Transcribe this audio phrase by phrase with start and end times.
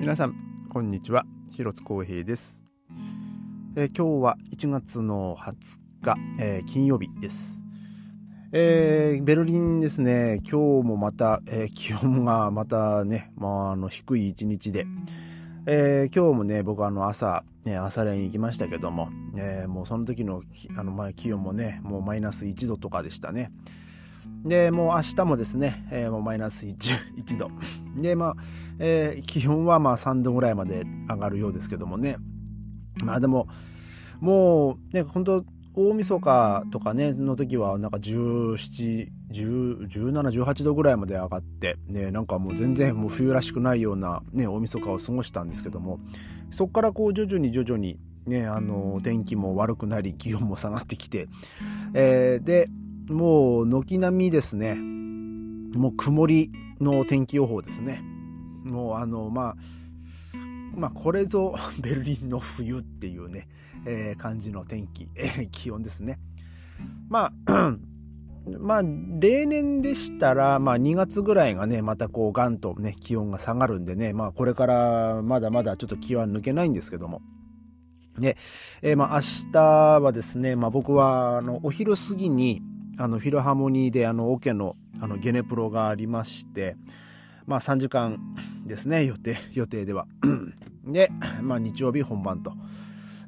[0.00, 0.34] 皆さん
[0.70, 1.26] こんにちは。
[1.52, 2.62] 広津光平です、
[3.76, 7.66] えー、今日は1月の20日、えー、金曜日です。
[8.50, 10.40] えー、ベルリンですね。
[10.50, 14.86] 今日もまた、え気温がまたね、まあ、あの低い一日で、
[15.66, 20.40] え今日もね僕あの朝、ね、朝練行きましたけども、えもうその時の
[20.78, 23.52] あの、まあ、気温もねもうマイナス1度とかでしたね。
[24.44, 26.74] で、もう明日もですね、えー、もうマイナス 1,
[27.24, 27.50] 1度。
[28.00, 28.36] で、まあ、
[28.78, 32.16] えー、気温はまあ3度ぐらいまで上がるようですけどもね。
[33.04, 33.48] まあでも、
[34.20, 46.00] もうね、本当大晦日とかね、の時はなんか17、17、18度ぐらいまで上がって、ね、なんかもう全然もう冬らしくないようなね、大晦日を過ごしたんですけども、
[46.50, 51.28] そこからこう徐々に徐々にね、あの、天気も悪くなり、気温も下がってきて、
[51.94, 52.68] えー、で、
[53.10, 58.02] もう軒並みですね、もう曇りの天気予報ですね。
[58.64, 59.56] もうあの、まあ、
[60.76, 63.48] まあ、これぞ ベルリンの冬っていうね、
[63.84, 66.20] えー、感じの天気、えー、気温ですね。
[67.08, 67.76] まあ、
[68.60, 68.82] まあ、
[69.18, 77.22] 例年でしたら、まあ、2月ぐらいがね、またこう、ガンとね、気温が下がるんでね、まあ、これからまだまだちょっと気は抜けないんですけども。
[78.18, 78.36] で、
[78.82, 79.58] えー、まあ、明日
[80.00, 82.62] はですね、まあ、僕は、あの、お昼過ぎに、
[82.98, 86.76] あのフィルハーモニーであのオケのあのゲネプロがありまして
[87.46, 88.18] まあ3時間
[88.66, 90.06] ですね予定予定では。
[90.84, 91.10] で、
[91.42, 92.52] まあ、日曜日本番と、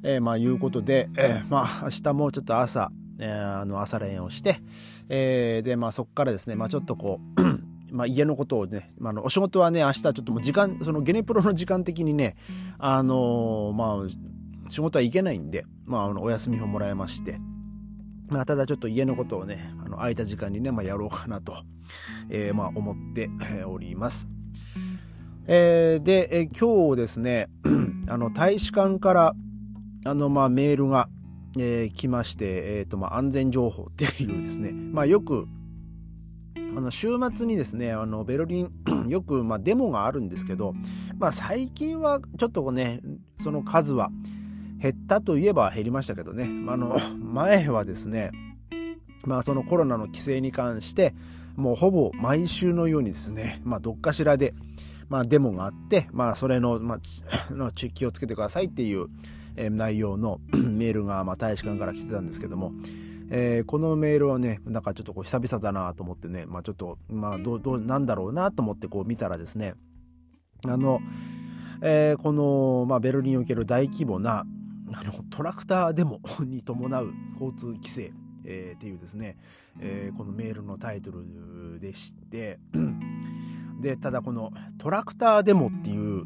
[0.01, 4.59] えー、まあいうことで、えー、まあ明日もちょっと朝、えー、あの朝練をして、
[5.07, 7.41] え、でまあそこからですねまあちょっとこう
[7.93, 12.35] まあ、家のことをね、まあ、のお仕事はね、明日ちょっともう時間、そのゲネプロの時間的にね、
[12.79, 17.39] あの、まあ、仕事は行けないんで、まあ、あのお休みをもらいまして、
[18.33, 21.55] まあ、ただちょっと家のことをね、あの空いた時間にね、まあ、やろうかなと、
[22.29, 23.29] えー、まあ、思って
[23.67, 24.27] おります。
[25.45, 27.49] えー、で、えー、今日ですね、
[28.09, 29.35] あの、大使館から、
[30.05, 31.09] あの、まあ、メールが、
[31.59, 35.47] えー、来まして、えっ、ー、と、まあ、安全情報っていうですね、まあ、よく、
[36.75, 38.71] あの、週末にですね、あの、ベルリン、
[39.09, 40.73] よく、まあ、デモがあるんですけど、
[41.19, 42.99] まあ、最近は、ちょっとね、
[43.39, 44.09] その数は、
[44.83, 48.31] 減ったといえば減りましたけどね、あの、 前はですね、
[49.25, 51.15] まあそのコロナの規制に関して、
[51.55, 54.53] もうほぼ毎週のようにですね、まあどっかしらで、
[55.07, 56.99] まあデモがあって、まあそれの、まあ、
[57.73, 59.07] 気をつけてくださいっていう、
[59.55, 62.73] え、内容の メールが、まあ大使館から来てたんですけども、
[63.29, 69.75] えー、このメールはね、なんかちょっとこう久々だなと思ってね、まあちょっと、まあどう、どう、なんだろうなと思ってこう見たらですね、
[70.67, 70.99] あの、
[71.81, 74.45] えー、この、まあ、ベルリンにおける大規模な、
[74.93, 78.13] あのトラクターデモに伴う交通規制、
[78.45, 79.37] えー、っていうですね、
[79.79, 82.59] えー、このメールのタイトルでして
[83.81, 86.25] でただこのトラクターデモっていう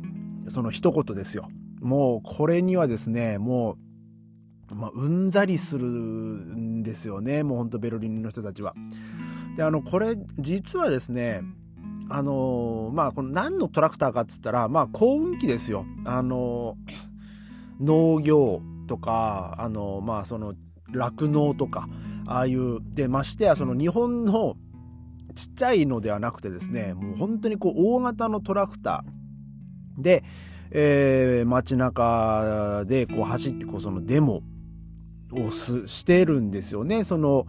[0.50, 1.50] その一言ですよ
[1.82, 3.78] もうこれにはですねも
[4.72, 8.74] う、まあ、うんざりするんですよねもうほんとベルリンの人たちは。
[9.56, 11.42] であのこれ実はですね
[12.10, 15.86] あのまあこの何のトラクターかっつったらまあ幸運機ですよ。
[16.06, 16.78] あの
[17.80, 20.54] 農業とか、あの、まあ、その、
[20.92, 21.88] 酪農とか、
[22.28, 24.56] ああいう、で、ましてや、その日本の
[25.36, 30.24] ちっちゃいのではなくてですね、もう本当にこう、大型のトラクターで、
[30.72, 34.42] えー、街中でこう走ってこうそのデモ
[35.32, 37.04] をしてるんですよね。
[37.04, 37.46] その、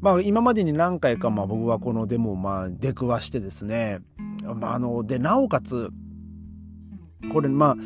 [0.00, 4.00] まあ今までに何回かまあ僕はこのデモをまあ出くわしてですね、
[4.42, 5.90] まああの、で、なおかつ、
[7.32, 7.76] これまあ、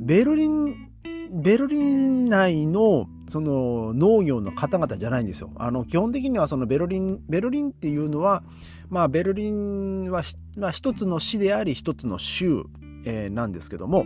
[0.00, 0.89] ベルリン
[1.32, 5.52] ベルリン内のその農業の方々じゃないんですよ。
[5.56, 8.42] あの基本的にはそのベルリン、ベルリンっていうのは、
[8.88, 10.22] まあベルリンは、
[10.56, 12.64] まあ、一つの市であり一つの州、
[13.04, 14.04] えー、なんですけども、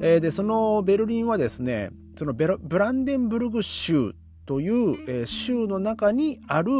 [0.00, 4.14] えー、で、そのベルリンはですね、そのベブランデンブルグ州
[4.44, 6.72] という、えー、州の中にある、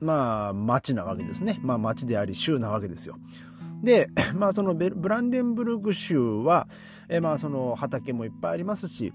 [0.00, 1.58] まあ町なわけですね。
[1.62, 3.16] まあ町であり州なわけですよ。
[3.82, 6.68] で、まあそのブランデンブルグ州は、
[7.10, 9.12] え、まあその畑もいっぱいありますし、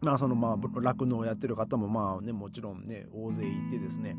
[0.00, 4.16] まあそのまあ酪農をやってる方もまあねもちろんね大勢いてですね、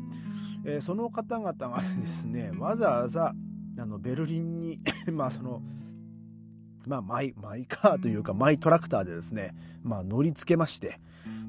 [0.64, 3.32] えー、その方々がですねわざわざ
[3.78, 4.80] あのベルリンに
[5.10, 5.62] まあその
[6.86, 11.00] まあマイマイカーというかマイトラクターでですねまあ乗り付けまして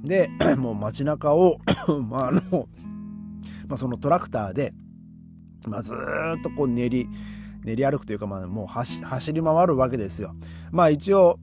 [0.04, 1.60] で もう街中を
[2.10, 2.70] まああの
[3.68, 4.74] まあそのトラクターで
[5.68, 7.10] まあずっとこう練り
[7.66, 9.02] 練り歩くというかまあもう走
[9.34, 10.36] り回るわけですよ。
[10.72, 11.38] まあ一応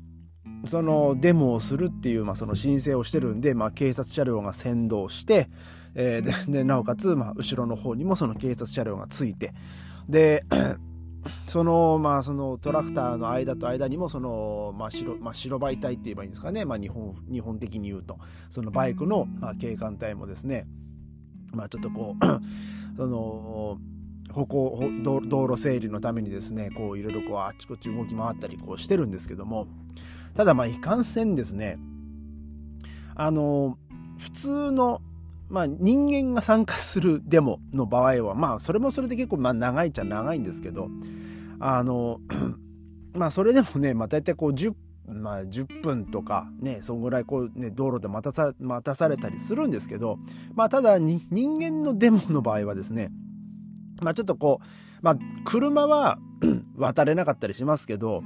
[0.67, 5.49] そのデモをするっていう、まあ、その申請をしてるんで、まあ、警察車両が先導して、
[5.95, 9.53] えー、でなおかつ、まあ、後ろの方にもその警察車両がついて
[10.09, 10.45] で
[11.47, 16.65] その、まあ、そのトラクターの間と間にも、その、まあ、白、まあ、白バイ隊って言えばいいんですかね。
[16.65, 18.19] まあ、日本、日本的に言うと、
[18.49, 20.67] そのバイクの、まあ、警官隊もですね、
[21.53, 22.25] まあ、ちょっとこう、
[22.97, 23.79] その、
[24.33, 29.67] 歩行道路整理のためにですねこういろいろこうあっちこっち動き回ったりこうしてるんですけども
[30.39, 31.81] ただまあいかんせんですね。
[33.17, 33.77] あの
[34.19, 35.03] 普通の
[35.49, 40.91] まあ人間が参加するデモの場合はまあそれもそれで結構まあ長いっちゃ長いんですけど
[41.59, 42.21] あの
[43.15, 44.75] まあそれでもねまあ大体こう10
[45.09, 50.21] まあ、10分とかねそんぐらいこうね道路で待たさ待たされたりするんですけど
[50.55, 53.11] まあただ人間のデモの場合はですね
[54.01, 54.65] まあちょっとこう、
[55.03, 56.19] まあ車は
[56.77, 58.23] 渡れなかったりしますけど、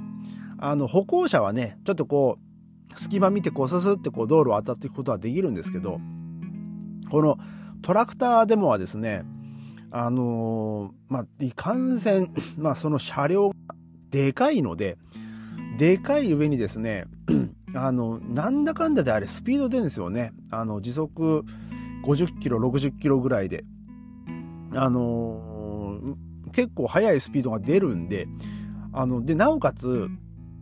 [0.57, 2.37] あの歩行者はね、ちょっとこ
[2.95, 5.99] う、隙間見てこうススってこう道路を渡っていくことはできるんですけど、
[7.09, 7.37] この
[7.81, 9.23] トラクターデモはですね、
[9.91, 13.55] あのー、まあ、いかんせん、まあその車両が
[14.09, 14.97] でかいので、
[15.77, 17.05] でかい上にですね、
[17.75, 20.31] あの、なんだかんだであれスピード出るんですよね。
[20.51, 21.43] あの、時速
[22.05, 23.63] 50キロ、60キロぐらいで。
[24.75, 25.53] あのー
[26.53, 28.27] 結構速いスピードが出るんで、
[28.93, 30.07] あの、で、なおかつ、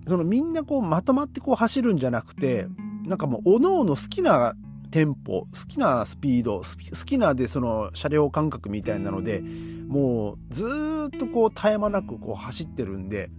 [0.07, 2.67] そのみんなこうまとまってこう走るんじゃなくて、
[3.05, 4.55] なんかもう、おのおの好きな
[4.91, 9.41] テンポ、好きなスピード、好きなでその車両感覚みたいなので、
[9.87, 10.65] もうず
[11.07, 13.29] っとこう絶え間なくこう走ってるんで、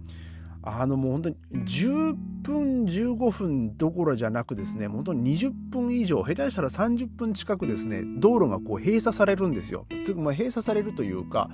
[0.65, 9.85] あのもう本当に10分15分どころじゃなくですね、本当に20分以上、下手したら30分近くですね、道路がこう閉鎖されるんですよ。
[10.15, 11.49] まあ、閉鎖されるというか、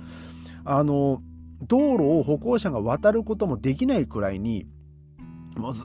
[0.64, 1.22] あの、
[1.62, 4.66] 道路を歩行者が渡ることもできないくらいに、
[5.60, 5.84] もうず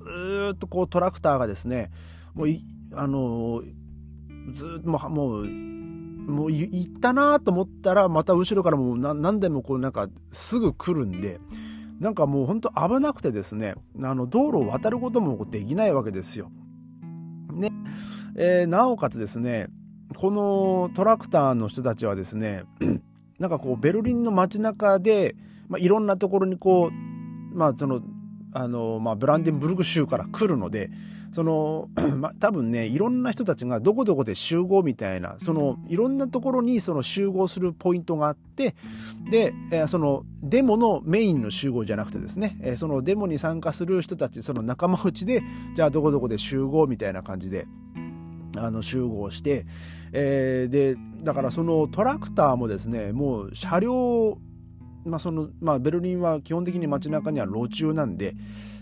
[0.54, 1.92] っとこうトラクターがですね、
[2.34, 2.48] もう
[2.94, 3.62] あの、
[4.54, 5.46] ずっともう、もう、
[6.32, 11.40] もう行ったなと思ったら、また後ろからもう何でもこうなんかすぐ来るんで、
[12.00, 16.52] なんかもうほんと危なくてですね、あの道路を渡ることもできないわけですよ。
[17.54, 17.72] ね、
[18.36, 19.68] えー、なおかつですね、
[20.16, 22.64] このトラクターの人たちはですね、
[23.40, 25.36] なんかこうベルリンの街中で、
[25.68, 28.02] まあ、いろんなところにこう、まあその、
[28.56, 30.90] あの、まあ、ブランデンブルグ州から来るので、
[31.34, 38.74] その、 まあ、多分ね、いろんな人たちがどこどこで集合みたいな、その、いろんなところにその集合するポイントがあって、
[39.30, 39.54] で、
[39.88, 45.44] その、デモのメインの集合じゃなくてですね、え、そのデモに参加する人たち、その仲間内で、
[45.76, 47.68] じゃあどこどこで集合みたいな感じで、
[48.56, 49.66] あの、集合して、
[50.14, 54.38] えー、で、だからそのトラクターもですね、もう車両、
[55.06, 58.36] まあその、まあベルリンは基本的に街中には路中なんで、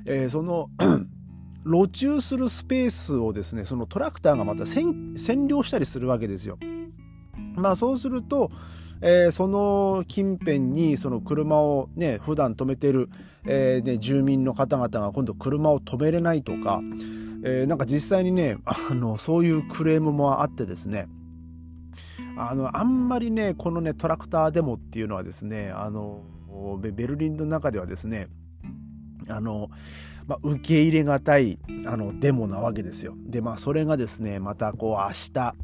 [0.05, 0.69] えー、その
[1.65, 6.57] 路中するスペースをですね、そのトラクターがまた占領したりするわけですよ。
[7.55, 8.51] まあそうすると、
[9.01, 13.09] えー、その近辺にその車をね、普段止めてる、
[13.45, 16.81] えーね、住民の方々が今度車を止めれないとか、
[17.45, 21.07] えー、なんか実際にね、あの、そういうクレームもあってですね、
[22.37, 26.23] あの、あんまりね、このね、トラクターデモっていうのはですね、あの、
[26.79, 28.27] ベルリンの中ではですね、
[29.27, 29.69] あの、
[30.27, 33.15] まあ、受け入れがたい、あの、デモなわけですよ。
[33.17, 35.55] で、まあ、それがですね、また、こう、明日、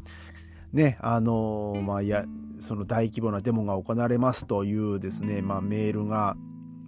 [0.72, 2.24] ね、あの、まあ、や、
[2.58, 6.36] その大規模なデモが行われますというですね、まあ、メールが、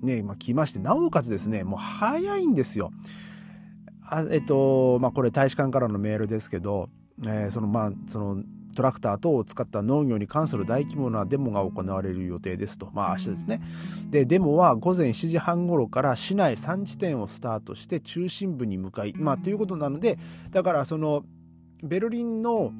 [0.02, 2.92] ね、まあ、来まして、なおかつですね、もう早いんですよ。
[4.04, 6.90] あえっと、まあ、これ大使館からのメールですけど、
[7.24, 12.90] えー、そのまあそのトラクター等を使った農業に関する大規模なデモが行われる予定ですと。
[12.92, 13.62] まあ明日ですね。
[14.10, 20.18] で、デモは午前7時半頃から市内3地点をスタートして中心部に向かい、まあということなので、
[20.50, 21.24] だからその
[21.82, 22.72] ベルリンの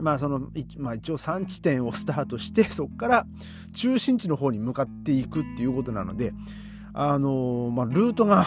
[0.00, 3.26] まあその、まあ一応3地点をスタートして、 そこから
[3.72, 6.32] 中心地の方に向かっていくっていうことなので、
[6.92, 8.46] あのまあルートが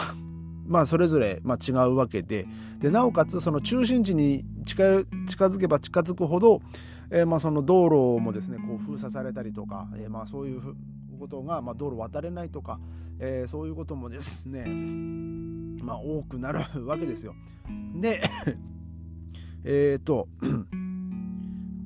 [0.68, 2.46] まあ、それぞれ、ま、違うわけで
[2.78, 6.60] でなおかつその中心地に近づけば近づくほど、
[7.10, 10.60] えー、まその道路もですねこう封鎖されたりとか、えー、まそういう
[11.18, 12.78] ことが、ま、道路渡れないとか、
[13.18, 14.64] えー、そういうこともですね、
[15.82, 17.34] まあ、多くなるわけですよ。
[17.96, 18.22] で
[19.64, 20.28] えっと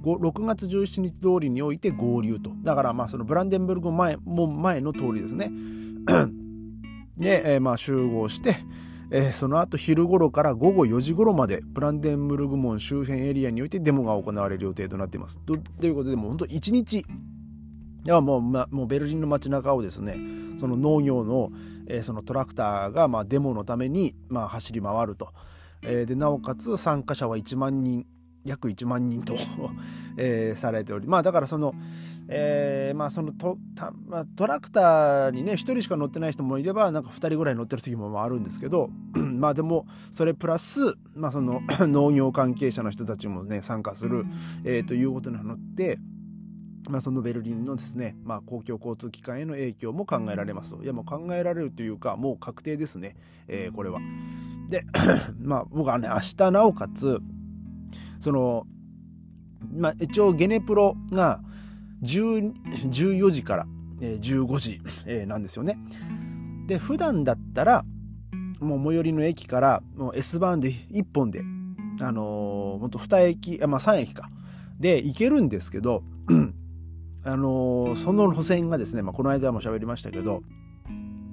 [0.03, 5.51] 6月17日通りにおいて合流とだからまあそのブランデンブルク前も前の通りですね。
[7.17, 8.57] で、えー、まあ集合して、
[9.11, 15.39] えー、その後昼頃から午後4時頃までブランデンブルグ門周辺エリアにおいてデモが行われる予定となっています。
[15.41, 15.55] と
[15.87, 17.05] いうことで、もう本当1日、
[18.05, 20.17] ではもう、ま、もうベルリンの街中をですね、
[20.59, 21.51] その農業の、
[21.87, 25.33] えー、そのトラクターが、まあ、デモのために、まあ、走り回ると。
[25.83, 28.07] えー、で、なおかつ参加者は1万人
[28.45, 29.37] 約1万人と
[30.17, 31.75] えー、されておりまあだからその、
[32.29, 33.57] えー、まあそのト
[34.07, 44.27] まあ、トラクターにね1人しか乗ってない人もいればなんか2人ぐらい乗ってる時もあるんですけど まあでもそれプラス、まあ、その 農業関係者の人たちもね参加する、
[44.65, 45.99] えー、ということなので。
[46.89, 53.15] まあ、そのベルリンのですね、まあ、公共交通機関への影響も考えられますいやもう考えられるというかもう確定ですね、
[53.47, 54.01] えー、これは。
[54.69, 54.85] で
[55.39, 57.21] まあ僕はね明日なおかつ
[58.23, 58.67] その
[59.75, 61.41] まあ一応ゲネプロが
[62.03, 63.67] 14時から、
[64.01, 65.77] 15時、なんですよね。
[66.69, 67.85] で普段だったら
[68.61, 71.43] もう最寄りの駅からもう S バーンで1本で
[72.01, 74.31] あのー、ほんと2駅まあ3駅か
[74.79, 76.05] で行けるんですけど
[77.25, 80.43] あのー、その路線がですね、まあ、この間も喋りましたけど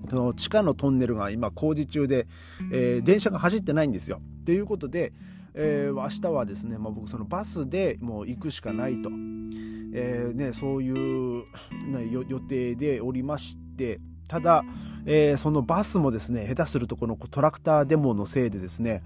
[0.10, 2.27] その地下のトンネルが今工事中で、
[2.72, 4.22] えー、電車が走ってないんですよ。
[4.46, 5.13] ということで、
[5.53, 9.10] えー、明日はですね、まあ、僕そのバスでもう行くしかないと、
[9.94, 11.44] えーね、そういう、
[11.88, 14.00] ね、予定でおりまして。
[14.27, 14.63] ただ、
[15.08, 19.01] えー、そのバスもですね下手するとこのトラクターデモのせいでですね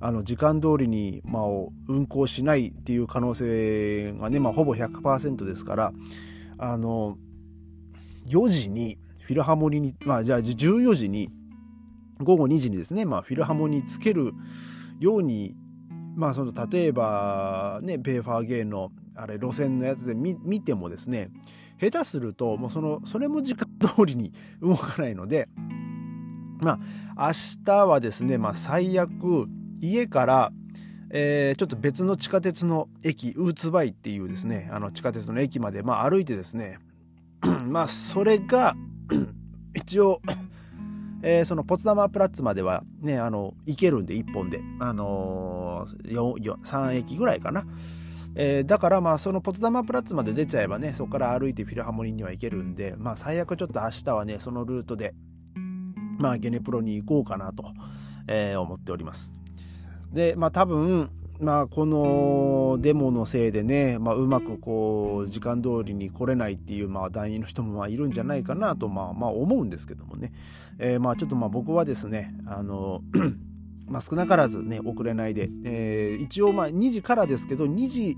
[0.00, 1.42] あの時間通りに、まあ、
[1.86, 5.92] 運行しないっていう可能性がね、まあ、ほぼ100%ですから
[6.58, 7.16] あの
[8.26, 11.30] 4時にフィルハモニに、まあ、じゃあ14時に
[12.18, 14.32] 午後2時にですね、まあ、フィルハモニーつける
[14.98, 15.54] ように
[16.14, 21.30] まあその例えばねベーファーゲーのあれ路線のやつで見てもですね
[21.80, 25.48] 下手するともうそのそれも時間通りに動かないので
[26.60, 26.78] ま
[27.16, 29.48] あ明日はですねまあ最悪
[29.80, 30.52] 家から、
[31.10, 36.78] えー、ちょっと別の地下鉄の駅ウーツバイっていうですねあの地下鉄の駅まで、まあ、歩いてですね
[37.66, 38.74] まあそれが
[39.74, 40.20] 一応
[41.26, 47.64] えー、そのポツダマプラッツまではねあの行けるんで1本で、あのー、3駅ぐらいかな。
[48.36, 55.14] えー、だからまあそのポツダマプラッツまで出ちゃえばねそこから歩いてフィルハモニーには行けるんでまあ最悪ちょっと明日はねそのルートで
[56.18, 57.72] まあゲネプロに行こうかなと、
[58.26, 59.34] えー、思っております。
[60.12, 61.10] でまあ多分
[61.40, 70.32] まあこのデモのせいでね、まあ、うまくこう時間通りに来れないっていうまあ団員の人もまあいるんじゃないかなとまあまあ思うんですけどもね、
[70.78, 73.02] えー、まあちょっとまあ僕はですねあの
[73.88, 78.16] まあ少なからずね遅れないで、えー、一応まあ2時からですけど2時、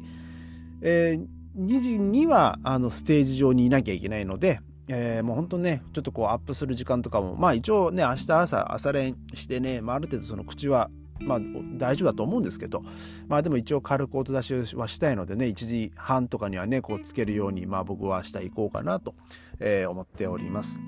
[0.83, 11.41] えー、2時にはあのステージ上にいなきゃいけないので、えー、もう本当ね、ちょっとこうアップする時間とかも、まあ一応ね、明日朝、朝練してね、まあある程度その口はまあ
[11.77, 12.83] 大丈夫だと思うんですけど、
[13.29, 19.15] まあでも一応軽く音出しはしたいのでね、1時半とかにはね、こうつけるように、まあ僕は明日行こうかなと、
[19.61, 20.81] えー、思っております。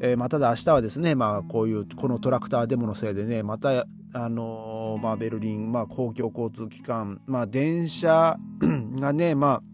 [0.00, 8.36] えー、まあただ明日はですね、まあこういう、このトラクターデモのせいでね、また、あのー、まあベルリン、まあ公共交通機関、まあ電車
[9.00, 9.72] がね、まあ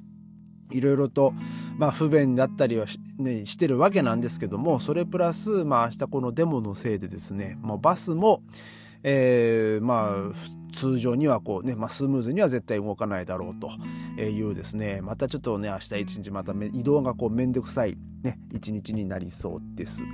[0.71, 1.33] いろいろと、
[1.77, 8.43] まあ、不便だったりはし,、ね、してるわけなんですけどもそれプラス、まあ、明日このデモのせいでですね、まあ、バスも、
[9.03, 13.71] えー、まあ通常にはこうね、まあ、スムーズには絶対動かないだろうと
[14.21, 20.05] いうですねまたちょっとね明日一日また移動がこうめんどくさいね一日になりそうです。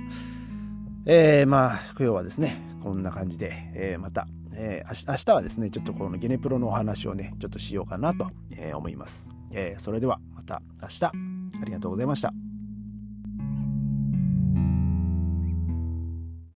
[1.07, 8.29] えー、まあ今日はですねこんな感じで、えー、また、えー、明日はですねちょっとこのゲネプロのお話をねちょっとしようかなと
[8.75, 9.31] 思います。
[9.53, 11.11] えー、それではまた明日あ
[11.65, 12.44] りがとうございました。